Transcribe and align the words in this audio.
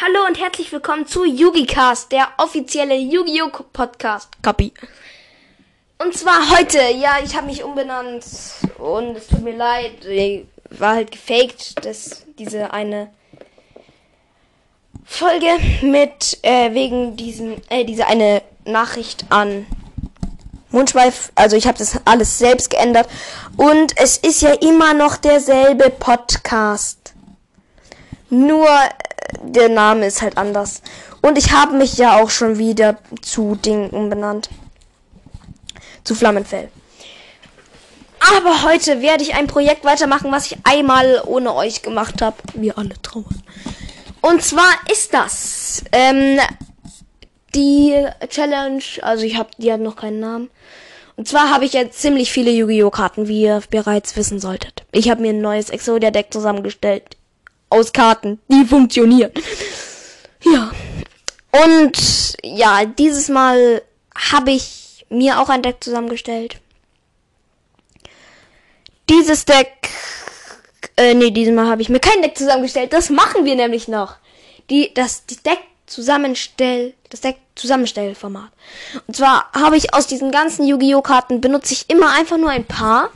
Hallo 0.00 0.26
und 0.28 0.38
herzlich 0.38 0.70
willkommen 0.70 1.08
zu 1.08 1.24
YugiCast, 1.24 2.12
der 2.12 2.28
offizielle 2.36 2.94
Yu-Gi-Oh! 2.94 3.64
Podcast. 3.72 4.28
Copy. 4.44 4.72
Und 5.98 6.16
zwar 6.16 6.56
heute, 6.56 6.78
ja, 6.96 7.16
ich 7.24 7.34
habe 7.34 7.46
mich 7.46 7.64
umbenannt 7.64 8.24
und 8.78 9.16
es 9.16 9.26
tut 9.26 9.42
mir 9.42 9.56
leid, 9.56 9.94
war 10.70 10.94
halt 10.94 11.10
gefaked, 11.10 11.84
dass 11.84 12.24
diese 12.38 12.72
eine 12.72 13.10
Folge 15.04 15.48
mit 15.82 16.38
äh, 16.42 16.72
wegen 16.74 17.16
diesem 17.16 17.56
äh, 17.68 17.84
diese 17.84 18.06
eine 18.06 18.42
Nachricht 18.64 19.24
an 19.30 19.66
Mundschweif, 20.70 21.32
also 21.34 21.56
ich 21.56 21.66
habe 21.66 21.78
das 21.78 22.00
alles 22.04 22.38
selbst 22.38 22.70
geändert 22.70 23.08
und 23.56 23.94
es 23.96 24.16
ist 24.16 24.42
ja 24.42 24.52
immer 24.52 24.94
noch 24.94 25.16
derselbe 25.16 25.90
Podcast. 25.90 27.14
Nur 28.30 28.68
der 29.42 29.68
Name 29.68 30.06
ist 30.06 30.22
halt 30.22 30.36
anders. 30.36 30.82
Und 31.22 31.38
ich 31.38 31.52
habe 31.52 31.76
mich 31.76 31.98
ja 31.98 32.20
auch 32.22 32.30
schon 32.30 32.58
wieder 32.58 32.98
zu 33.22 33.56
Ding 33.56 33.90
umbenannt. 33.90 34.48
Zu 36.04 36.14
Flammenfell. 36.14 36.68
Aber 38.36 38.62
heute 38.62 39.00
werde 39.00 39.22
ich 39.22 39.34
ein 39.34 39.46
Projekt 39.46 39.84
weitermachen, 39.84 40.32
was 40.32 40.46
ich 40.46 40.58
einmal 40.64 41.22
ohne 41.24 41.54
euch 41.54 41.82
gemacht 41.82 42.20
habe. 42.20 42.36
Wir 42.54 42.76
alle 42.78 43.00
trauern. 43.00 43.42
Und 44.20 44.42
zwar 44.42 44.70
ist 44.90 45.14
das 45.14 45.84
ähm, 45.92 46.38
die 47.54 47.94
Challenge, 48.28 48.82
also 49.02 49.24
ich 49.24 49.36
habe, 49.36 49.50
die 49.58 49.72
hat 49.72 49.80
noch 49.80 49.96
keinen 49.96 50.20
Namen. 50.20 50.50
Und 51.16 51.26
zwar 51.26 51.50
habe 51.50 51.64
ich 51.64 51.72
jetzt 51.72 52.00
ziemlich 52.00 52.30
viele 52.30 52.50
Yu-Gi-Oh! 52.50 52.90
Karten, 52.90 53.26
wie 53.26 53.42
ihr 53.42 53.60
bereits 53.70 54.16
wissen 54.16 54.38
solltet. 54.38 54.84
Ich 54.92 55.10
habe 55.10 55.20
mir 55.20 55.30
ein 55.30 55.40
neues 55.40 55.68
Exodia-Deck 55.70 56.32
zusammengestellt. 56.32 57.16
Aus 57.70 57.92
Karten, 57.92 58.40
die 58.48 58.64
funktionieren. 58.64 59.32
Ja. 60.42 60.70
Und 61.64 62.36
ja, 62.42 62.84
dieses 62.84 63.28
Mal 63.28 63.82
habe 64.14 64.52
ich 64.52 65.06
mir 65.10 65.40
auch 65.40 65.48
ein 65.48 65.62
Deck 65.62 65.76
zusammengestellt. 65.80 66.56
Dieses 69.08 69.44
Deck. 69.44 69.88
Äh, 70.96 71.14
nee, 71.14 71.30
dieses 71.30 71.54
Mal 71.54 71.68
habe 71.68 71.82
ich 71.82 71.88
mir 71.88 72.00
kein 72.00 72.22
Deck 72.22 72.36
zusammengestellt. 72.36 72.92
Das 72.92 73.10
machen 73.10 73.44
wir 73.44 73.54
nämlich 73.54 73.88
noch. 73.88 74.16
Die, 74.70 74.92
das 74.94 75.24
die 75.26 75.36
Deck 75.36 75.60
zusammenstell, 75.86 76.94
das 77.08 77.20
Deck 77.20 77.36
Zusammenstellformat. 77.54 78.50
Und 79.06 79.16
zwar 79.16 79.50
habe 79.52 79.76
ich 79.76 79.92
aus 79.94 80.06
diesen 80.06 80.30
ganzen 80.30 80.66
Yu-Gi-Oh! 80.66 81.02
Karten 81.02 81.40
benutze 81.40 81.74
ich 81.74 81.90
immer 81.90 82.12
einfach 82.12 82.36
nur 82.36 82.50
ein 82.50 82.64
paar, 82.64 83.10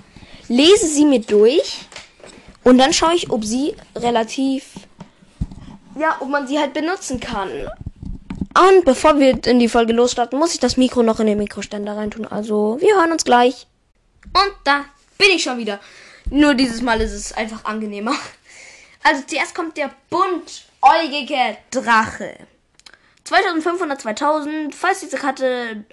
lese 0.49 0.87
sie 0.87 1.05
mir 1.05 1.21
durch 1.21 1.79
und 2.65 2.79
dann 2.79 2.93
schaue 2.93 3.15
ich, 3.15 3.31
ob 3.31 3.45
sie 3.45 3.75
relativ, 3.97 4.71
ja, 5.99 6.17
ob 6.21 6.29
man 6.29 6.47
sie 6.47 6.59
halt 6.59 6.73
benutzen 6.73 7.21
kann. 7.21 7.51
Und 8.55 8.85
bevor 8.85 9.19
wir 9.19 9.45
in 9.47 9.59
die 9.59 9.69
Folge 9.69 9.93
losstarten, 9.93 10.39
muss 10.39 10.55
ich 10.55 10.61
das 10.61 10.77
Mikro 10.77 11.03
noch 11.03 11.21
in 11.21 11.27
den 11.27 11.39
Mikroständer 11.39 11.97
reintun. 11.97 12.27
Also, 12.27 12.77
wir 12.81 12.97
hören 12.97 13.13
uns 13.13 13.25
gleich. 13.25 13.67
Und 14.25 14.53
da 14.65 14.85
bin 15.19 15.29
ich 15.35 15.43
schon 15.43 15.59
wieder. 15.59 15.81
Nur 16.31 16.55
dieses 16.55 16.83
Mal 16.83 17.01
ist 17.01 17.13
es 17.13 17.33
einfach 17.33 17.65
angenehmer. 17.65 18.15
Also 19.05 19.23
zuerst 19.27 19.55
kommt 19.55 19.77
der 19.77 19.91
buntäugige 20.11 21.57
Drache. 21.71 22.37
2500, 23.25 24.01
2000. 24.01 24.75
Falls 24.75 25.01
diese 25.01 25.17
Karte 25.17 25.85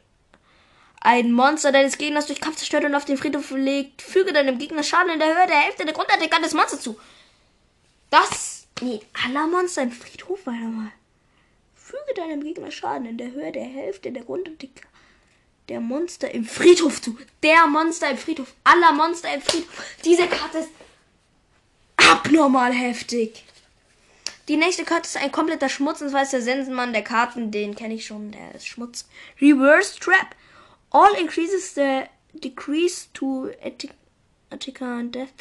ein 1.01 1.31
Monster 1.31 1.71
deines 1.71 1.97
Gegners 1.97 2.27
durch 2.27 2.41
Kampf 2.41 2.57
zerstört 2.57 2.85
und 2.85 2.95
auf 2.95 3.05
den 3.05 3.17
Friedhof 3.17 3.51
legt, 3.51 4.01
füge 4.01 4.33
deinem 4.33 4.57
Gegner 4.57 4.83
Schaden 4.83 5.13
in 5.13 5.19
der 5.19 5.29
Höhe 5.29 5.47
der 5.47 5.59
Hälfte 5.59 5.85
der 5.85 5.93
Grundattacke 5.93 6.41
des 6.41 6.53
Monsters 6.53 6.81
zu. 6.81 6.99
Das. 8.09 8.67
Nee, 8.81 9.01
aller 9.25 9.47
Monster 9.47 9.83
im 9.83 9.91
Friedhof, 9.91 10.39
warte 10.45 10.59
mal. 10.59 10.91
Füge 11.75 12.13
deinem 12.15 12.43
Gegner 12.43 12.71
Schaden 12.71 13.05
in 13.05 13.17
der 13.17 13.31
Höhe 13.31 13.51
der 13.51 13.63
Hälfte 13.63 14.11
der 14.11 14.23
Grundattacke 14.23 14.87
der 15.69 15.79
Monster 15.79 16.33
im 16.33 16.45
Friedhof 16.45 17.01
zu. 17.01 17.17
Der 17.43 17.67
Monster 17.67 18.09
im 18.09 18.17
Friedhof. 18.17 18.53
Aller 18.63 18.91
Monster 18.91 19.33
im 19.33 19.41
Friedhof. 19.41 19.85
Diese 20.03 20.27
Karte 20.27 20.59
ist 20.59 20.69
abnormal 21.95 22.73
heftig. 22.73 23.45
Die 24.47 24.57
nächste 24.57 24.83
Karte 24.83 25.07
ist 25.07 25.17
ein 25.17 25.31
kompletter 25.31 25.69
Schmutz, 25.69 26.01
und 26.01 26.09
zwar 26.09 26.23
ist 26.23 26.33
der 26.33 26.41
Sensenmann 26.41 26.91
der 26.91 27.03
Karten, 27.03 27.51
den 27.51 27.75
kenne 27.75 27.93
ich 27.93 28.07
schon, 28.07 28.31
der 28.31 28.55
ist 28.55 28.67
Schmutz. 28.67 29.07
Reverse 29.39 29.99
Trap. 29.99 30.35
All 30.91 31.13
increases 31.15 31.73
the 31.73 32.09
decrease 32.39 33.07
to 33.13 33.53
Attica 34.51 34.85
and 34.85 35.11
Death 35.11 35.33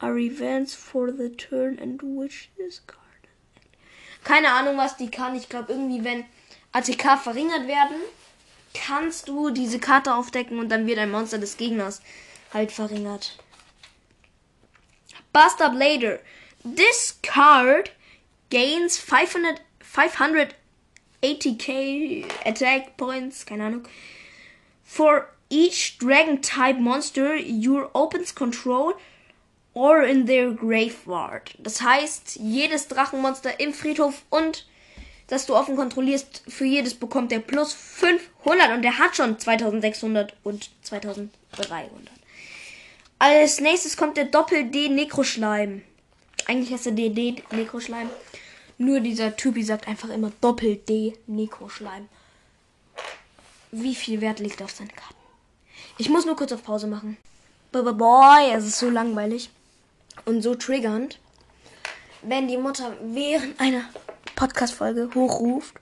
are 0.00 0.18
events 0.18 0.74
for 0.74 1.10
the 1.10 1.28
turn 1.28 1.78
and 1.78 2.00
which 2.02 2.50
this 2.56 2.80
card. 2.86 2.98
Keine 4.24 4.48
Ahnung, 4.48 4.76
was 4.76 4.96
die 4.96 5.10
kann. 5.10 5.36
Ich 5.36 5.48
glaube, 5.48 5.72
irgendwie, 5.72 6.04
wenn 6.04 6.24
ATK 6.72 7.16
verringert 7.18 7.66
werden, 7.66 7.96
kannst 8.74 9.28
du 9.28 9.50
diese 9.50 9.78
Karte 9.78 10.14
aufdecken 10.14 10.58
und 10.58 10.68
dann 10.68 10.86
wird 10.86 10.98
ein 10.98 11.10
Monster 11.10 11.38
des 11.38 11.56
Gegners 11.56 12.02
halt 12.52 12.72
verringert. 12.72 13.38
Buster 15.32 15.70
Blader. 15.70 16.18
This 16.64 17.18
card 17.22 17.92
gains 18.50 18.98
500, 18.98 19.60
580k 21.22 22.24
attack 22.44 22.96
points, 22.96 23.46
keine 23.46 23.64
Ahnung, 23.66 23.86
for 24.88 25.28
each 25.50 25.98
dragon 25.98 26.40
type 26.40 26.80
monster 26.80 27.36
your 27.36 27.90
opens 27.92 28.34
control 28.34 28.94
or 29.74 30.02
in 30.02 30.26
their 30.26 30.50
graveyard. 30.50 31.54
Das 31.58 31.82
heißt, 31.82 32.36
jedes 32.40 32.88
Drachenmonster 32.88 33.60
im 33.60 33.74
Friedhof 33.74 34.22
und 34.30 34.66
das 35.26 35.44
du 35.44 35.54
offen 35.54 35.76
kontrollierst, 35.76 36.42
für 36.48 36.64
jedes 36.64 36.94
bekommt 36.94 37.32
er 37.32 37.40
plus 37.40 37.74
500 37.74 38.72
und 38.72 38.82
der 38.82 38.98
hat 38.98 39.14
schon 39.14 39.38
2600 39.38 40.34
und 40.42 40.70
2300. 40.82 41.30
Als 43.18 43.60
nächstes 43.60 43.96
kommt 43.98 44.16
der 44.16 44.24
Doppel-D 44.24 44.88
Nekroschleim. 44.88 45.82
Eigentlich 46.46 46.72
heißt 46.72 46.86
er 46.86 46.92
DD 46.92 47.42
Nekroschleim. 47.50 48.08
Nur 48.78 49.00
dieser 49.00 49.36
Typi 49.36 49.62
sagt 49.62 49.86
einfach 49.86 50.08
immer 50.08 50.32
Doppel-D 50.40 51.14
Nekroschleim. 51.26 52.08
Wie 53.70 53.94
viel 53.94 54.20
Wert 54.20 54.40
liegt 54.40 54.62
auf 54.62 54.70
seinen 54.70 54.94
Karten? 54.94 55.14
Ich 55.98 56.08
muss 56.08 56.24
nur 56.24 56.36
kurz 56.36 56.52
auf 56.52 56.62
Pause 56.62 56.86
machen. 56.86 57.16
Boy, 57.70 58.50
es 58.52 58.66
ist 58.66 58.78
so 58.78 58.88
langweilig 58.88 59.50
und 60.24 60.42
so 60.42 60.54
triggernd, 60.54 61.18
wenn 62.22 62.48
die 62.48 62.56
Mutter 62.56 62.96
während 63.02 63.60
einer 63.60 63.84
Podcast-Folge 64.36 65.10
hochruft. 65.14 65.74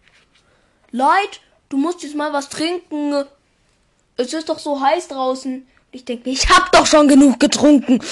Leid, 0.90 1.40
du 1.68 1.76
musst 1.76 2.02
jetzt 2.02 2.16
mal 2.16 2.32
was 2.32 2.48
trinken. 2.48 3.24
Es 4.16 4.32
ist 4.32 4.48
doch 4.48 4.58
so 4.58 4.80
heiß 4.80 5.08
draußen. 5.08 5.66
Ich 5.92 6.04
denke 6.04 6.30
ich 6.30 6.48
hab 6.48 6.72
doch 6.72 6.86
schon 6.86 7.06
genug 7.06 7.38
getrunken. 7.38 8.02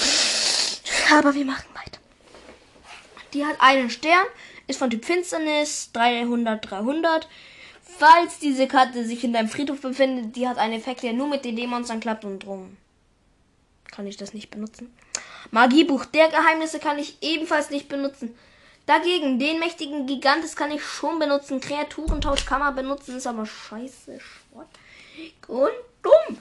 Aber 1.11 1.33
wir 1.33 1.45
machen 1.45 1.65
weiter. 1.73 1.99
Die 3.33 3.45
hat 3.45 3.57
einen 3.59 3.89
Stern, 3.89 4.25
ist 4.67 4.79
von 4.79 4.89
Typ 4.89 5.03
Finsternis, 5.03 5.89
300, 5.91 6.69
300. 6.69 7.27
Falls 7.85 8.39
diese 8.39 8.67
Karte 8.67 9.05
sich 9.05 9.23
in 9.23 9.33
deinem 9.33 9.47
Friedhof 9.47 9.81
befindet, 9.81 10.35
die 10.35 10.47
hat 10.47 10.57
einen 10.57 10.73
Effekt, 10.73 11.03
der 11.03 11.13
nur 11.13 11.27
mit 11.27 11.45
den 11.45 11.55
Dämonstern 11.55 11.99
klappt 11.99 12.25
und 12.25 12.39
drum 12.39 12.75
kann 13.95 14.07
ich 14.07 14.17
das 14.17 14.33
nicht 14.33 14.51
benutzen. 14.51 14.93
Magiebuch 15.51 16.05
der 16.05 16.27
Geheimnisse 16.27 16.79
kann 16.79 16.99
ich 16.99 17.17
ebenfalls 17.21 17.69
nicht 17.69 17.87
benutzen. 17.87 18.35
Dagegen, 18.85 19.39
den 19.39 19.59
mächtigen 19.59 20.05
Gigantes 20.05 20.55
kann 20.55 20.71
ich 20.71 20.83
schon 20.83 21.17
benutzen. 21.17 21.61
Kreaturentausch 21.61 22.45
kann 22.45 22.59
man 22.59 22.75
benutzen, 22.75 23.15
ist 23.15 23.25
aber 23.25 23.45
scheiße, 23.45 24.19
und 25.47 25.71
dumm. 26.03 26.37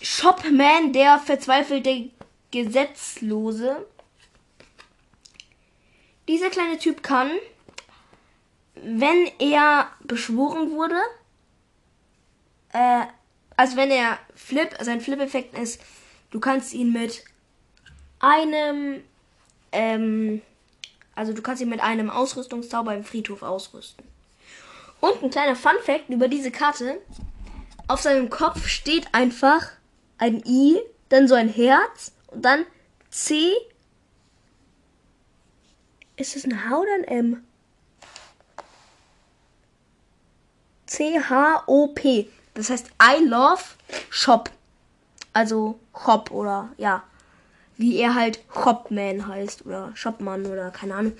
Shopman, 0.00 0.92
der 0.92 1.18
verzweifelte 1.18 2.10
Gesetzlose. 2.50 3.84
Dieser 6.28 6.48
kleine 6.48 6.78
Typ 6.78 7.02
kann, 7.02 7.30
wenn 8.82 9.30
er 9.38 9.90
beschworen 10.04 10.70
wurde, 10.72 11.00
äh, 12.72 13.06
also 13.56 13.76
wenn 13.76 13.90
er 13.90 14.18
Flip, 14.34 14.74
sein 14.80 15.00
Flip-Effekt 15.00 15.58
ist, 15.58 15.80
du 16.30 16.40
kannst 16.40 16.72
ihn 16.72 16.92
mit 16.92 17.24
einem, 18.20 19.02
ähm, 19.72 20.42
also 21.14 21.32
du 21.32 21.42
kannst 21.42 21.62
ihn 21.62 21.68
mit 21.68 21.80
einem 21.80 22.10
Ausrüstungszauber 22.10 22.94
im 22.94 23.04
Friedhof 23.04 23.42
ausrüsten. 23.42 24.04
Und 25.00 25.22
ein 25.22 25.30
kleiner 25.30 25.56
Fun 25.56 25.76
Fact 25.82 26.10
über 26.10 26.28
diese 26.28 26.50
Karte. 26.50 27.00
Auf 27.88 28.00
seinem 28.00 28.30
Kopf 28.30 28.66
steht 28.66 29.14
einfach 29.14 29.70
ein 30.18 30.42
I, 30.46 30.78
dann 31.08 31.26
so 31.26 31.34
ein 31.34 31.48
Herz 31.48 32.12
und 32.28 32.44
dann 32.44 32.64
C. 33.10 33.50
Ist 36.16 36.36
es 36.36 36.44
ein 36.44 36.68
H 36.68 36.78
oder 36.78 36.94
ein 36.94 37.04
M? 37.04 37.42
C-H-O-P. 40.90 42.28
Das 42.54 42.68
heißt 42.68 42.90
I 43.00 43.24
love 43.24 43.62
Shop. 44.10 44.50
Also 45.32 45.78
Hop 45.94 46.32
oder 46.32 46.70
ja. 46.78 47.04
wie 47.76 47.96
er 47.96 48.14
halt 48.14 48.40
Shopman 48.52 49.28
heißt 49.28 49.64
oder 49.64 49.92
Shopman 49.94 50.46
oder 50.46 50.70
keine 50.72 50.96
Ahnung. 50.96 51.12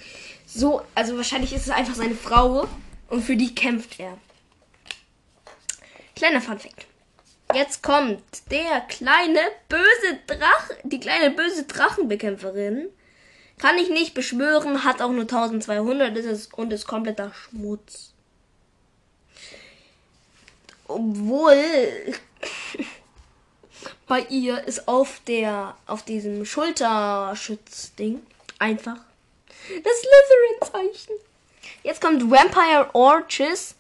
So, 0.45 0.83
also 0.97 1.17
wahrscheinlich 1.17 1.53
ist 1.55 1.67
es 1.67 1.71
einfach 1.71 1.95
seine 1.95 2.17
Frau 2.17 2.67
und 3.09 3.23
für 3.23 3.37
die 3.37 3.55
kämpft 3.55 4.01
er. 4.01 4.19
Kleiner 6.17 6.41
Funfact. 6.41 6.87
Jetzt 7.55 7.83
kommt 7.83 8.23
der 8.51 8.81
kleine 8.89 9.41
böse 9.69 10.19
Drache, 10.27 10.77
die 10.83 11.01
kleine 11.01 11.31
böse 11.31 11.63
Drachenbekämpferin. 11.65 12.89
Kann 13.59 13.79
ich 13.79 13.89
nicht 13.89 14.15
beschwören, 14.15 14.85
hat 14.85 15.01
auch 15.01 15.13
nur 15.13 15.23
1200 15.23 16.17
ist 16.17 16.27
es 16.27 16.47
und 16.49 16.73
ist 16.73 16.87
kompletter 16.87 17.33
Schmutz. 17.33 18.15
Obwohl 20.91 22.15
bei 24.09 24.27
ihr 24.29 24.65
ist 24.65 24.89
auf 24.89 25.21
der 25.27 25.77
auf 25.87 26.03
diesem 26.03 26.45
Schulterschutzding 26.45 28.21
einfach 28.59 28.97
das 29.69 29.93
Slytherin-Zeichen. 30.01 31.15
Jetzt 31.85 32.01
kommt 32.01 32.29
Vampire 32.29 32.91
Orches. 32.93 33.77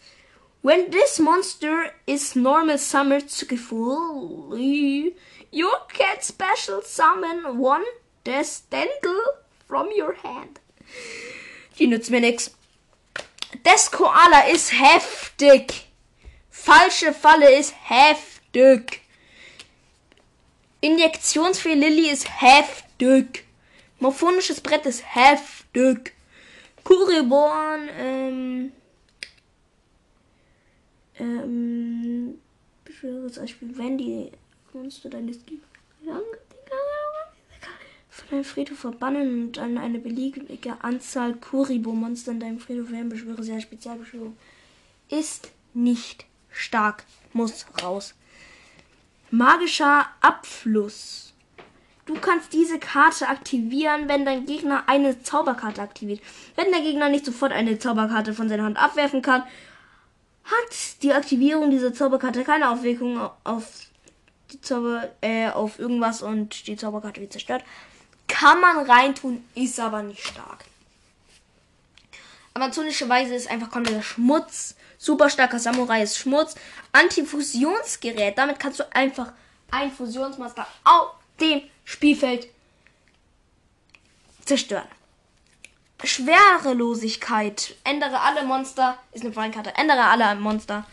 When 0.62 0.90
this 0.92 1.18
monster 1.18 1.90
is 2.06 2.36
normal 2.36 2.78
summoned 2.78 3.30
fully, 3.30 5.16
you 5.50 5.68
can 5.88 6.20
special 6.22 6.80
summon 6.84 7.58
one 7.58 7.84
Desdendel 8.24 9.18
from 9.66 9.88
your 9.88 10.14
hand. 10.22 10.60
Die 11.78 11.88
nützt 11.88 12.10
mir 12.10 12.20
nix. 12.20 12.52
Das 13.64 13.90
Koala 13.90 14.48
ist 14.48 14.72
heftig. 14.72 15.89
Falsche 16.62 17.14
Falle 17.14 17.58
ist 17.58 17.74
heftig. 17.88 19.00
Injektionsfee 20.82 21.74
Lilly 21.74 22.10
ist 22.10 22.28
heftig. 22.42 23.44
Morphonisches 23.98 24.60
Brett 24.60 24.84
ist 24.84 25.02
heftig. 25.14 26.12
Kuriborn, 26.84 27.88
ähm, 27.98 28.72
ähm, 31.18 32.38
beschwöre 32.84 33.30
zum 33.30 33.44
Beispiel, 33.44 33.78
wenn 33.78 33.96
die 33.96 34.30
Monster 34.74 35.08
deines 35.08 35.38
von 38.10 38.28
deinem 38.30 38.44
Friedhof 38.44 38.78
verbannen 38.78 39.44
und 39.44 39.58
an 39.58 39.78
eine 39.78 39.98
beliebige 39.98 40.82
Anzahl 40.84 41.34
Kuribo-Monster 41.34 42.32
in 42.32 42.40
deinem 42.40 42.60
Friedhof 42.60 42.90
werden, 42.90 43.08
beschwöre 43.08 43.42
eine 43.42 43.60
Spezialbeschwörung. 43.60 44.36
Ist 45.08 45.50
nicht 45.72 46.26
stark, 46.50 47.04
muss 47.32 47.66
raus. 47.82 48.14
Magischer 49.30 50.06
Abfluss. 50.20 51.32
Du 52.06 52.14
kannst 52.14 52.52
diese 52.52 52.80
Karte 52.80 53.28
aktivieren, 53.28 54.08
wenn 54.08 54.24
dein 54.24 54.44
Gegner 54.44 54.84
eine 54.88 55.22
Zauberkarte 55.22 55.80
aktiviert. 55.80 56.20
Wenn 56.56 56.72
der 56.72 56.80
Gegner 56.80 57.08
nicht 57.08 57.24
sofort 57.24 57.52
eine 57.52 57.78
Zauberkarte 57.78 58.34
von 58.34 58.48
seiner 58.48 58.64
Hand 58.64 58.78
abwerfen 58.78 59.22
kann, 59.22 59.42
hat 60.44 61.02
die 61.02 61.12
Aktivierung 61.12 61.70
dieser 61.70 61.94
Zauberkarte 61.94 62.42
keine 62.42 62.70
Auswirkungen 62.70 63.30
auf 63.44 63.64
die 64.50 64.60
Zauber, 64.60 65.08
äh, 65.20 65.50
auf 65.50 65.78
irgendwas 65.78 66.22
und 66.22 66.66
die 66.66 66.76
Zauberkarte 66.76 67.20
wird 67.20 67.32
zerstört. 67.32 67.62
Kann 68.26 68.60
man 68.60 68.78
reintun, 68.78 69.44
ist 69.54 69.78
aber 69.78 70.02
nicht 70.02 70.26
stark. 70.26 70.64
Amazonische 72.54 73.08
Weise 73.08 73.34
ist 73.34 73.48
einfach 73.48 73.70
kompletter 73.70 74.02
Schmutz. 74.02 74.74
Super 75.02 75.30
starker 75.30 75.58
Samurai 75.58 76.02
ist 76.02 76.18
Schmutz. 76.18 76.54
Antifusionsgerät. 76.92 78.36
Damit 78.36 78.60
kannst 78.60 78.80
du 78.80 78.94
einfach 78.94 79.32
ein 79.70 79.90
Fusionsmaster 79.90 80.66
auf 80.84 81.12
dem 81.40 81.62
Spielfeld 81.86 82.48
zerstören. 84.44 84.86
Schwerelosigkeit. 86.04 87.76
Ändere 87.82 88.20
alle 88.20 88.44
Monster. 88.44 88.98
Ist 89.12 89.24
eine 89.24 89.32
Feinkarte. 89.32 89.74
Ändere 89.74 90.02
alle 90.02 90.34
Monster 90.34 90.86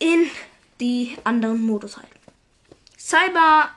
in 0.00 0.28
die 0.80 1.16
anderen 1.22 1.64
Modus 1.64 1.96
halt. 1.96 2.08
Cyber. 2.98 3.70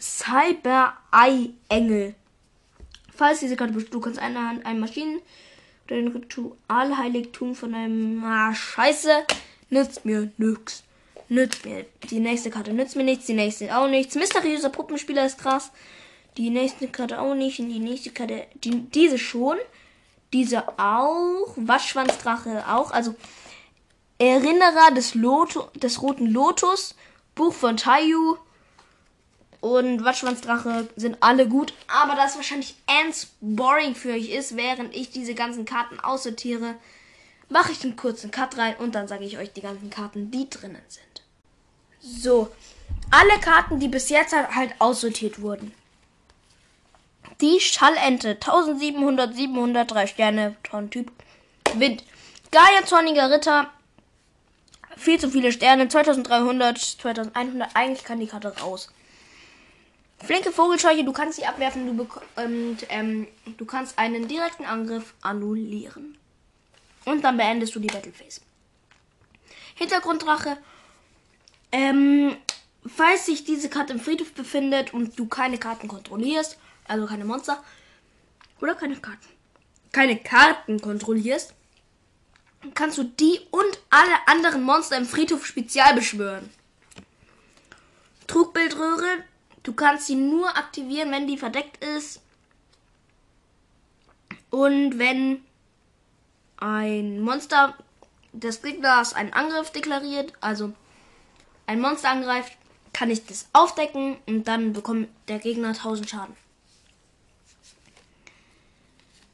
Cyber 0.00 0.96
Eye 1.12 1.50
Engel. 1.68 2.14
Falls 3.14 3.40
diese 3.40 3.56
Karte 3.56 3.74
du 3.74 4.00
kannst 4.00 4.18
eine 4.18 4.38
Hand, 4.38 4.64
ein 4.64 4.80
Maschinen 4.80 5.20
oder 5.86 5.96
ein 5.96 6.08
Ritualheiligtum 6.08 7.54
von 7.54 7.74
einem. 7.74 8.22
Ah, 8.24 8.54
Scheiße. 8.54 9.24
Nützt 9.70 10.04
mir 10.04 10.30
nix. 10.36 10.82
Nützt 11.28 11.64
mir. 11.64 11.86
Die 12.10 12.20
nächste 12.20 12.50
Karte 12.50 12.72
nützt 12.72 12.96
mir 12.96 13.04
nichts. 13.04 13.26
Die 13.26 13.34
nächste 13.34 13.76
auch 13.76 13.88
nichts. 13.88 14.14
Mysteriöser 14.14 14.70
Puppenspieler 14.70 15.26
ist 15.26 15.38
krass. 15.38 15.70
Die 16.36 16.50
nächste 16.50 16.88
Karte 16.88 17.20
auch 17.20 17.34
nicht. 17.34 17.58
Und 17.58 17.68
die 17.68 17.78
nächste 17.78 18.10
Karte. 18.10 18.46
Die, 18.64 18.82
diese 18.90 19.18
schon. 19.18 19.56
Diese 20.32 20.68
auch. 20.78 21.54
Waschschwanzdrache 21.56 22.64
auch. 22.68 22.90
Also. 22.90 23.14
Erinnerer 24.18 24.92
des, 24.94 25.14
Loto, 25.14 25.68
des 25.74 26.00
roten 26.00 26.26
Lotus. 26.26 26.94
Buch 27.34 27.52
von 27.52 27.76
Taiyu 27.76 28.38
und 29.60 30.04
Waschwanzdrache 30.04 30.88
sind 30.96 31.18
alle 31.20 31.48
gut, 31.48 31.72
aber 31.88 32.14
da 32.14 32.26
es 32.26 32.36
wahrscheinlich 32.36 32.74
ends 32.86 33.28
boring 33.40 33.94
für 33.94 34.12
euch 34.12 34.30
ist, 34.30 34.56
während 34.56 34.94
ich 34.94 35.10
diese 35.10 35.34
ganzen 35.34 35.64
Karten 35.64 36.00
aussortiere, 36.00 36.74
mache 37.48 37.72
ich 37.72 37.82
einen 37.84 37.96
kurzen 37.96 38.30
Cut 38.30 38.56
rein 38.58 38.76
und 38.76 38.94
dann 38.94 39.08
sage 39.08 39.24
ich 39.24 39.38
euch 39.38 39.52
die 39.52 39.60
ganzen 39.60 39.90
Karten, 39.90 40.30
die 40.30 40.48
drinnen 40.48 40.82
sind. 40.88 41.22
So, 42.00 42.50
alle 43.10 43.40
Karten, 43.40 43.80
die 43.80 43.88
bis 43.88 44.08
jetzt 44.08 44.34
halt 44.34 44.74
aussortiert 44.78 45.40
wurden. 45.40 45.72
Die 47.40 47.60
Schallente, 47.60 48.30
1700, 48.30 49.34
703 49.34 50.06
Sterne, 50.06 50.56
Tontyp, 50.62 51.12
Wind. 51.74 52.04
Gaia, 52.50 52.86
Zorniger 52.86 53.30
Ritter, 53.30 53.70
viel 54.96 55.20
zu 55.20 55.30
viele 55.30 55.52
Sterne, 55.52 55.88
2300, 55.88 56.78
2100, 56.78 57.74
eigentlich 57.74 58.04
kann 58.04 58.20
die 58.20 58.26
Karte 58.26 58.56
raus. 58.60 58.88
Flinke 60.24 60.50
Vogelscheuche, 60.50 61.04
du 61.04 61.12
kannst 61.12 61.38
sie 61.38 61.46
abwerfen 61.46 61.96
du 61.96 62.08
und 62.36 62.78
ähm, 62.88 63.28
du 63.58 63.64
kannst 63.64 63.98
einen 63.98 64.28
direkten 64.28 64.64
Angriff 64.64 65.14
annullieren. 65.20 66.16
Und 67.04 67.22
dann 67.22 67.36
beendest 67.36 67.74
du 67.74 67.80
die 67.80 67.86
Battleface. 67.86 68.40
Hintergrunddrache. 69.76 70.56
Ähm, 71.70 72.36
falls 72.86 73.26
sich 73.26 73.44
diese 73.44 73.68
Karte 73.68 73.92
im 73.92 74.00
Friedhof 74.00 74.32
befindet 74.32 74.94
und 74.94 75.18
du 75.18 75.26
keine 75.26 75.58
Karten 75.58 75.88
kontrollierst, 75.88 76.58
also 76.88 77.06
keine 77.06 77.24
Monster 77.24 77.62
oder 78.60 78.74
keine 78.74 78.96
Karten, 78.96 79.28
keine 79.92 80.16
Karten 80.16 80.80
kontrollierst, 80.80 81.54
kannst 82.74 82.98
du 82.98 83.04
die 83.04 83.40
und 83.50 83.78
alle 83.90 84.14
anderen 84.26 84.62
Monster 84.62 84.96
im 84.96 85.06
Friedhof 85.06 85.46
spezial 85.46 85.94
beschwören. 85.94 86.48
Trugbildröhre, 88.26 89.24
Du 89.66 89.72
kannst 89.72 90.06
sie 90.06 90.14
nur 90.14 90.56
aktivieren, 90.56 91.10
wenn 91.10 91.26
die 91.26 91.36
verdeckt 91.36 91.84
ist. 91.84 92.22
Und 94.48 95.00
wenn 95.00 95.44
ein 96.56 97.20
Monster 97.20 97.76
des 98.32 98.62
Gegners 98.62 99.12
einen 99.12 99.32
Angriff 99.32 99.72
deklariert, 99.72 100.32
also 100.40 100.72
ein 101.66 101.80
Monster 101.80 102.10
angreift, 102.10 102.56
kann 102.92 103.10
ich 103.10 103.26
das 103.26 103.48
aufdecken 103.52 104.18
und 104.26 104.46
dann 104.46 104.72
bekommt 104.72 105.08
der 105.26 105.40
Gegner 105.40 105.70
1000 105.70 106.10
Schaden. 106.10 106.36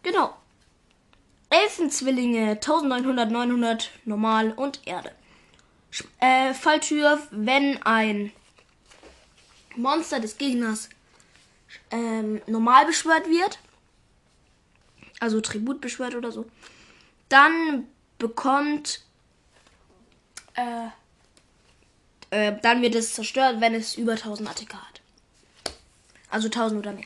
Genau. 0.03 0.35
Elfenzwillinge 1.51 2.53
1900, 2.53 3.31
900 3.31 3.91
normal 4.07 4.53
und 4.53 4.81
Erde. 4.87 5.13
Äh, 6.21 6.55
Falltür, 6.55 7.21
wenn 7.31 7.83
ein 7.83 8.33
Monster 9.77 10.21
des 10.21 10.39
Gegners 10.39 10.89
ähm, 11.91 12.41
normal 12.47 12.87
beschwört 12.87 13.29
wird, 13.29 13.59
also 15.21 15.41
Tribut 15.41 15.81
beschwört 15.81 16.15
oder 16.15 16.33
so, 16.33 16.47
dann 17.29 17.87
bekommt 18.19 19.01
äh, 20.55 20.89
äh, 22.33 22.59
dann 22.63 22.81
wird 22.81 22.95
es 22.95 23.13
zerstört, 23.13 23.61
wenn 23.61 23.75
es 23.75 23.97
über 23.97 24.13
1000 24.13 24.49
ATK 24.49 24.75
hat. 24.75 25.01
Also 26.31 26.47
1000 26.49 26.81
oder 26.81 26.93
mehr. 26.93 27.05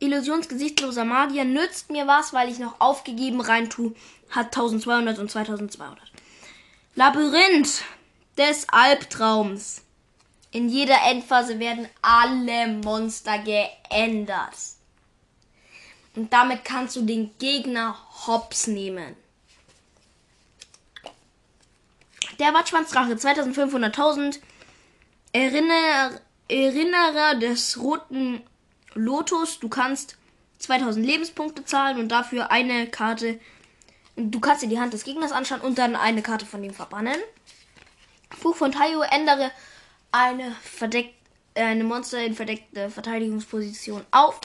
Illusionsgesichtsloser 0.00 1.04
Magier 1.04 1.44
nützt 1.44 1.88
mir 1.90 2.08
was, 2.08 2.32
weil 2.32 2.50
ich 2.50 2.58
noch 2.58 2.80
aufgegeben 2.80 3.40
rein 3.40 3.70
tue. 3.70 3.94
Hat 4.30 4.46
1200 4.46 5.20
und 5.20 5.30
2200. 5.30 5.96
Labyrinth 6.96 7.84
des 8.36 8.68
Albtraums. 8.68 9.81
In 10.52 10.68
jeder 10.68 10.98
Endphase 11.06 11.58
werden 11.58 11.88
alle 12.02 12.68
Monster 12.68 13.38
geändert. 13.38 14.54
Und 16.14 16.32
damit 16.32 16.64
kannst 16.64 16.94
du 16.94 17.02
den 17.02 17.36
Gegner 17.38 17.96
hops 18.26 18.66
nehmen. 18.66 19.16
Der 22.38 22.52
Watschwanzdrache 22.52 23.14
2500.000 23.14 24.40
erinnere, 25.32 26.20
Erinnerer 26.48 27.36
des 27.36 27.80
roten 27.80 28.42
Lotus. 28.92 29.58
Du 29.58 29.70
kannst 29.70 30.18
2000 30.58 31.04
Lebenspunkte 31.06 31.64
zahlen 31.64 31.98
und 31.98 32.10
dafür 32.10 32.50
eine 32.50 32.88
Karte. 32.88 33.40
Du 34.16 34.38
kannst 34.38 34.62
dir 34.62 34.68
die 34.68 34.78
Hand 34.78 34.92
des 34.92 35.04
Gegners 35.04 35.32
anschauen 35.32 35.62
und 35.62 35.78
dann 35.78 35.96
eine 35.96 36.20
Karte 36.20 36.44
von 36.44 36.62
ihm 36.62 36.74
verbannen. 36.74 37.16
Buch 38.42 38.54
von 38.54 38.72
Tayo 38.72 39.00
ändere 39.00 39.50
eine 40.12 40.54
verdeckt, 40.62 41.14
eine 41.54 41.84
Monster 41.84 42.24
in 42.24 42.34
verdeckte 42.34 42.90
Verteidigungsposition 42.90 44.04
auf. 44.10 44.40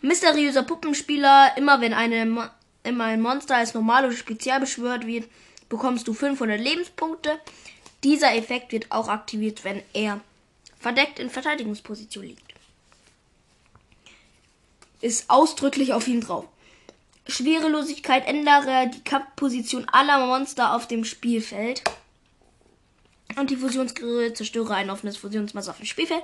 Mysteriöser 0.00 0.62
Puppenspieler, 0.62 1.56
immer 1.56 1.80
wenn 1.80 1.94
eine, 1.94 2.50
immer 2.82 3.04
ein 3.04 3.20
Monster 3.20 3.56
als 3.56 3.74
normal 3.74 4.06
oder 4.06 4.14
spezial 4.14 4.60
beschwört 4.60 5.06
wird, 5.06 5.28
bekommst 5.68 6.08
du 6.08 6.14
500 6.14 6.60
Lebenspunkte. 6.60 7.38
Dieser 8.04 8.34
Effekt 8.34 8.72
wird 8.72 8.90
auch 8.90 9.08
aktiviert, 9.08 9.64
wenn 9.64 9.82
er 9.92 10.20
verdeckt 10.78 11.18
in 11.18 11.30
Verteidigungsposition 11.30 12.24
liegt. 12.24 12.54
Ist 15.00 15.28
ausdrücklich 15.28 15.92
auf 15.92 16.08
ihn 16.08 16.20
drauf. 16.20 16.46
Schwerelosigkeit 17.26 18.26
ändere 18.26 18.90
die 18.92 19.02
Kampfposition 19.04 19.86
aller 19.90 20.26
Monster 20.26 20.74
auf 20.74 20.88
dem 20.88 21.04
Spielfeld. 21.04 21.82
Antifusionsgerät, 23.38 24.36
zerstöre 24.36 24.74
ein 24.74 24.90
offenes 24.90 25.16
Fusionsmasse 25.16 25.70
auf 25.70 25.78
dem 25.78 25.86
Spielfeld. 25.86 26.22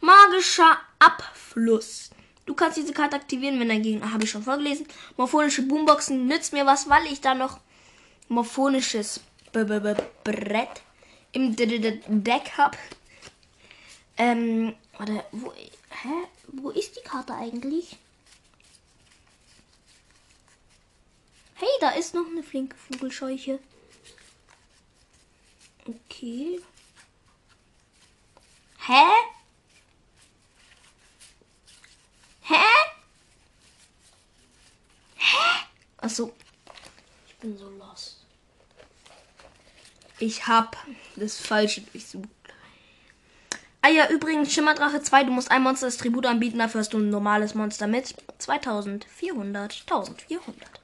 Magischer 0.00 0.78
Abfluss. 0.98 2.10
Du 2.46 2.54
kannst 2.54 2.76
diese 2.76 2.92
Karte 2.92 3.16
aktivieren, 3.16 3.58
wenn 3.58 3.68
dein 3.68 3.82
Gegner, 3.82 4.12
habe 4.12 4.24
ich 4.24 4.30
schon 4.30 4.42
vorgelesen. 4.42 4.86
Morphonische 5.16 5.62
Boomboxen 5.62 6.26
nützt 6.26 6.52
mir 6.52 6.66
was, 6.66 6.88
weil 6.88 7.06
ich 7.06 7.20
da 7.20 7.34
noch 7.34 7.58
morphonisches 8.28 9.20
B 9.52 9.60
-B 9.60 9.80
-B 9.80 9.96
Brett 10.24 10.82
im 11.32 11.56
Deck 11.56 12.52
habe. 12.56 12.76
Ähm, 14.16 14.74
warte, 14.96 15.24
wo, 15.32 15.52
hä? 15.52 16.08
Wo 16.48 16.70
ist 16.70 16.96
die 16.96 17.08
Karte 17.08 17.34
eigentlich? 17.34 17.96
Hey, 21.54 21.68
da 21.80 21.90
ist 21.90 22.14
noch 22.14 22.26
eine 22.26 22.42
flinke 22.42 22.76
Vogelscheuche. 22.76 23.58
Okay. 25.86 26.60
Hä? 28.78 29.04
Hä? 32.42 32.64
Hä? 35.16 35.66
Achso. 35.98 36.32
Ich 37.26 37.36
bin 37.36 37.58
so 37.58 37.68
lost. 37.70 38.24
Ich 40.18 40.46
hab 40.46 40.76
das 41.16 41.38
Falsche 41.38 41.82
durchsucht. 41.82 42.28
Ah 43.82 43.90
ja, 43.90 44.08
übrigens, 44.08 44.52
Schimmerdrache 44.52 45.02
2, 45.02 45.24
du 45.24 45.32
musst 45.32 45.50
ein 45.50 45.62
Monster 45.62 45.86
als 45.86 45.98
Tribut 45.98 46.24
anbieten, 46.24 46.58
dafür 46.58 46.80
hast 46.80 46.94
du 46.94 46.98
ein 46.98 47.10
normales 47.10 47.54
Monster 47.54 47.86
mit 47.86 48.14
2400. 48.38 49.82
1400. 49.86 50.80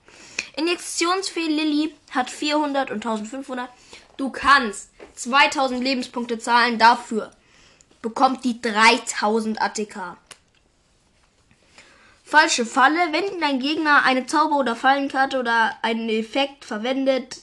Injektionsfee 0.61 1.49
Lilly 1.49 1.95
hat 2.11 2.29
400 2.29 2.91
und 2.91 3.07
1500. 3.07 3.71
Du 4.19 4.29
kannst 4.29 4.91
2000 5.15 5.83
Lebenspunkte 5.83 6.39
zahlen, 6.39 6.79
dafür 6.79 7.31
bekommt 8.03 8.45
die 8.45 8.61
3000 8.61 9.61
ATK. 9.61 10.19
Falsche 12.23 12.67
Falle. 12.67 12.99
Wenn 13.11 13.41
dein 13.41 13.59
Gegner 13.59 14.05
eine 14.05 14.27
Zauber- 14.27 14.59
oder 14.59 14.77
Fallenkarte 14.77 15.41
oder 15.41 15.77
einen 15.83 16.11
Effekt 16.11 16.67
verwendet, 16.67 17.39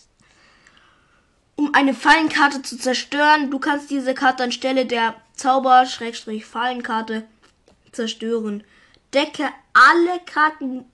um 1.55 1.73
eine 1.73 1.95
Fallenkarte 1.95 2.61
zu 2.61 2.77
zerstören, 2.77 3.49
du 3.49 3.57
kannst 3.57 3.89
diese 3.89 4.13
Karte 4.13 4.43
anstelle 4.43 4.85
der 4.85 5.15
Zauber-Fallenkarte 5.35 7.27
zerstören. 7.91 8.63
Decke 9.13 9.49
alle 9.73 10.19
Karten 10.25 10.85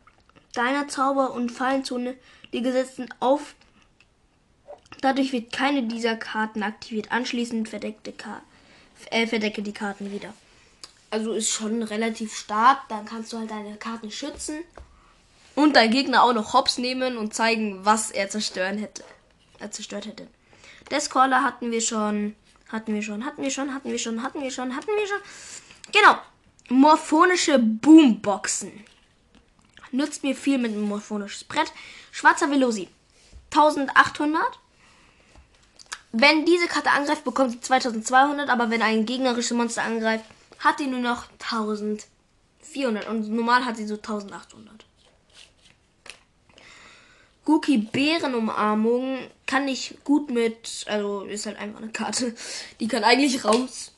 deiner 0.53 0.88
Zauber- 0.88 1.33
und 1.33 1.51
Fallenzone, 1.51 2.15
die 2.53 2.62
gesetzt 2.62 2.98
sind, 2.98 3.13
auf 3.19 3.55
Dadurch 5.01 5.33
wird 5.33 5.51
keine 5.51 5.83
dieser 5.83 6.15
Karten 6.15 6.63
aktiviert. 6.63 7.12
Anschließend 7.12 7.67
verdeckte 7.67 8.13
Ka 8.13 8.41
äh, 9.10 9.27
verdecke 9.27 9.62
die 9.62 9.74
Karten 9.74 10.13
wieder. 10.13 10.33
Also 11.10 11.33
ist 11.33 11.50
schon 11.50 11.83
relativ 11.83 12.33
stark. 12.33 12.88
Dann 12.88 13.03
kannst 13.05 13.33
du 13.33 13.39
halt 13.39 13.51
deine 13.51 13.75
Karten 13.75 14.12
schützen. 14.12 14.63
Und 15.55 15.75
dein 15.75 15.91
Gegner 15.91 16.24
auch 16.24 16.33
noch 16.33 16.53
hops 16.53 16.77
nehmen 16.77 17.17
und 17.17 17.33
zeigen, 17.33 17.83
was 17.83 18.12
er 18.12 18.29
zerstören 18.29 18.77
hätte. 18.77 19.03
Er 19.60 19.72
zerstört 19.72 20.05
hätte. 20.05 20.27
Deathcaller 20.89 21.43
hatten 21.43 21.72
wir 21.72 21.81
schon. 21.81 22.36
Hatten 22.69 22.95
wir 22.95 23.03
schon, 23.03 23.25
hatten 23.25 23.43
wir 23.43 23.51
schon, 23.51 23.74
hatten 23.74 23.91
wir 23.91 24.00
schon, 24.00 24.24
hatten 24.24 24.41
wir 24.41 24.51
schon, 24.51 24.75
hatten 24.75 24.88
wir 24.88 25.07
schon. 25.07 25.19
Genau. 25.91 26.17
Morphonische 26.69 27.60
Boomboxen. 27.60 28.72
Nützt 29.93 30.23
mir 30.23 30.35
viel 30.35 30.57
mit 30.57 30.71
einem 30.71 30.81
morphonisches 30.81 31.43
Brett. 31.43 31.71
Schwarzer 32.12 32.50
Velosi. 32.50 32.89
1800. 33.51 34.41
Wenn 36.12 36.45
diese 36.45 36.67
Karte 36.67 36.89
angreift, 36.89 37.23
bekommt 37.23 37.51
sie 37.51 37.62
2200, 37.62 38.50
aber 38.50 38.71
wenn 38.71 38.81
ein 38.81 39.05
gegnerisches 39.05 39.55
Monster 39.55 39.83
angreift, 39.83 40.25
hat 40.59 40.79
sie 40.79 40.88
nur 40.88 41.00
noch 41.00 41.25
1400 41.41 43.07
und 43.07 43.29
normal 43.29 43.65
hat 43.65 43.77
sie 43.77 43.85
so 43.85 43.95
1800. 43.95 44.85
Guki 47.45 47.77
Bärenumarmung 47.77 49.19
kann 49.45 49.67
ich 49.67 49.97
gut 50.03 50.31
mit, 50.31 50.85
also 50.88 51.21
ist 51.21 51.45
halt 51.45 51.59
einfach 51.59 51.81
eine 51.81 51.91
Karte, 51.91 52.33
die 52.79 52.88
kann 52.88 53.03
eigentlich 53.03 53.45
raus. 53.45 53.91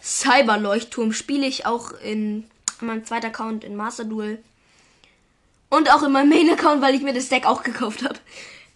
Cyberleuchtturm 0.00 1.12
spiele 1.12 1.46
ich 1.46 1.66
auch 1.66 1.92
in, 1.92 2.44
in 2.80 2.86
meinem 2.86 3.04
zweiten 3.04 3.26
Account 3.26 3.64
in 3.64 3.74
Master 3.74 4.04
Duel. 4.04 4.42
Und 5.74 5.92
auch 5.92 6.02
in 6.04 6.12
meinem 6.12 6.28
Main 6.28 6.50
Account, 6.50 6.82
weil 6.82 6.94
ich 6.94 7.02
mir 7.02 7.12
das 7.12 7.28
Deck 7.28 7.46
auch 7.46 7.62
gekauft 7.64 8.04
habe. 8.04 8.18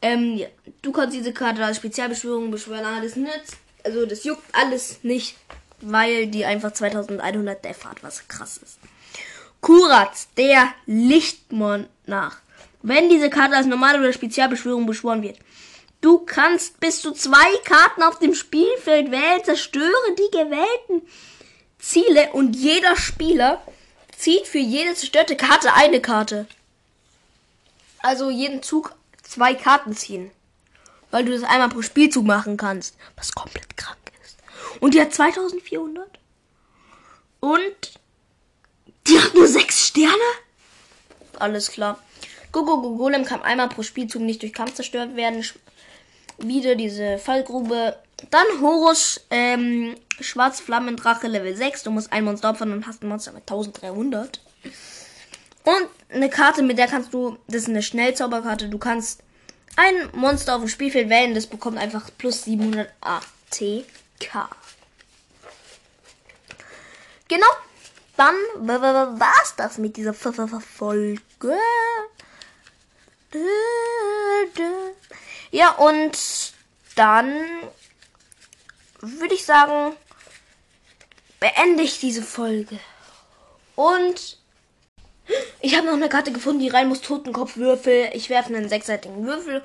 Ähm, 0.02 0.36
ja. 0.36 0.48
Du 0.82 0.92
kannst 0.92 1.16
diese 1.16 1.32
Karte 1.32 1.64
als 1.64 1.76
Spezialbeschwörung 1.76 2.50
beschwören, 2.50 2.84
aber 2.84 3.02
das 3.02 3.16
nützt, 3.16 3.56
also 3.84 4.06
das 4.06 4.24
juckt 4.24 4.44
alles 4.52 4.98
nicht, 5.02 5.36
weil 5.80 6.26
die 6.26 6.44
einfach 6.44 6.72
2100 6.72 7.64
Def 7.64 7.84
hat, 7.84 8.02
was 8.02 8.26
krass 8.28 8.58
ist. 8.58 8.78
Kuratz, 9.60 10.28
der 10.36 10.72
Lichtmonarch. 10.86 12.36
Wenn 12.82 13.08
diese 13.08 13.30
Karte 13.30 13.56
als 13.56 13.66
normale 13.66 13.98
oder 13.98 14.12
Spezialbeschwörung 14.12 14.86
beschworen 14.86 15.22
wird, 15.22 15.38
du 16.00 16.18
kannst 16.18 16.80
bis 16.80 17.00
zu 17.00 17.12
zwei 17.12 17.56
Karten 17.64 18.02
auf 18.02 18.18
dem 18.18 18.34
Spielfeld 18.34 19.10
wählen, 19.10 19.44
zerstöre 19.44 20.14
die 20.16 20.36
gewählten 20.36 21.08
Ziele 21.78 22.30
und 22.32 22.54
jeder 22.54 22.96
Spieler 22.96 23.62
zieht 24.16 24.46
für 24.46 24.58
jede 24.58 24.94
zerstörte 24.94 25.36
Karte 25.36 25.74
eine 25.74 26.00
Karte. 26.00 26.46
Also 28.00 28.30
jeden 28.30 28.62
Zug 28.62 28.94
zwei 29.22 29.54
Karten 29.54 29.94
ziehen. 29.94 30.30
Weil 31.10 31.24
du 31.24 31.32
das 31.32 31.42
einmal 31.42 31.68
pro 31.68 31.82
Spielzug 31.82 32.24
machen 32.24 32.56
kannst. 32.56 32.96
Was 33.16 33.32
komplett 33.32 33.76
krank 33.76 33.98
ist. 34.24 34.38
Und 34.80 34.94
die 34.94 35.00
hat 35.00 35.12
2400. 35.14 36.18
Und 37.40 37.98
die 39.06 39.18
hat 39.18 39.34
nur 39.34 39.46
sechs 39.46 39.86
Sterne? 39.86 40.12
Alles 41.38 41.70
klar. 41.70 41.98
Gogo 42.52 42.96
Golem 42.96 43.24
kann 43.24 43.42
einmal 43.42 43.68
pro 43.68 43.82
Spielzug 43.82 44.22
nicht 44.22 44.42
durch 44.42 44.52
Kampf 44.52 44.74
zerstört 44.74 45.16
werden. 45.16 45.44
Wieder 46.38 46.74
diese 46.74 47.18
Fallgrube. 47.18 47.96
Dann 48.30 48.46
Horus, 48.60 49.20
ähm, 49.30 49.94
Schwarzflammendrache 50.20 51.28
Level 51.28 51.56
6. 51.56 51.84
Du 51.84 51.90
musst 51.90 52.12
ein 52.12 52.24
Monster 52.24 52.50
opfern 52.50 52.72
und 52.72 52.86
hast 52.86 53.02
ein 53.02 53.08
Monster 53.08 53.32
mit 53.32 53.42
1300. 53.42 54.40
Und 55.64 55.88
eine 56.08 56.30
Karte, 56.30 56.62
mit 56.62 56.78
der 56.78 56.86
kannst 56.88 57.12
du, 57.12 57.36
das 57.46 57.62
ist 57.62 57.68
eine 57.68 57.82
Schnellzauberkarte, 57.82 58.68
du 58.68 58.78
kannst 58.78 59.22
ein 59.76 60.10
Monster 60.12 60.54
auf 60.54 60.62
dem 60.62 60.68
Spielfeld 60.68 61.08
wählen, 61.10 61.34
das 61.34 61.46
bekommt 61.46 61.78
einfach 61.78 62.10
plus 62.16 62.44
700 62.44 62.90
ATK. 63.00 64.48
Genau, 67.28 67.50
dann 68.16 68.34
war's 68.64 69.54
das 69.56 69.78
mit 69.78 69.96
dieser 69.96 70.14
Folge. 70.14 70.60
Ja, 75.50 75.72
und 75.72 76.52
dann 76.96 77.32
würde 79.00 79.34
ich 79.34 79.44
sagen, 79.44 79.94
beende 81.38 81.82
ich 81.82 82.00
diese 82.00 82.22
Folge. 82.22 82.80
Und 83.76 84.37
ich 85.60 85.76
habe 85.76 85.86
noch 85.86 85.94
eine 85.94 86.08
Karte 86.08 86.32
gefunden, 86.32 86.60
die 86.60 86.68
rein 86.68 86.88
muss 86.88 87.00
Totenkopfwürfel. 87.00 88.10
Ich 88.14 88.30
werfe 88.30 88.54
einen 88.54 88.68
sechsseitigen 88.68 89.26
Würfel. 89.26 89.62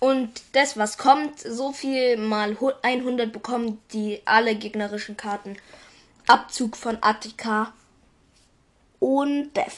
Und 0.00 0.30
das, 0.52 0.78
was 0.78 0.96
kommt, 0.96 1.38
so 1.40 1.72
viel 1.72 2.16
mal 2.16 2.56
100 2.82 3.32
bekommen 3.32 3.80
die 3.92 4.22
alle 4.24 4.54
gegnerischen 4.54 5.16
Karten. 5.16 5.56
Abzug 6.26 6.76
von 6.76 6.98
Attika 7.02 7.72
und 8.98 9.52
Death. 9.54 9.72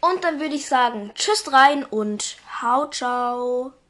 Und 0.00 0.24
dann 0.24 0.40
würde 0.40 0.54
ich 0.54 0.66
sagen, 0.66 1.10
tschüss 1.14 1.52
rein 1.52 1.84
und 1.84 2.36
hau 2.62 2.86
ciao. 2.86 3.72